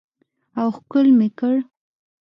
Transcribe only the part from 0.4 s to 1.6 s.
او ښکل مې کړ.